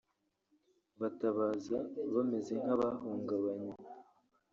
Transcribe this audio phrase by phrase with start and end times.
[0.99, 1.77] batabaza
[2.13, 3.71] bameze nk’abahungabaye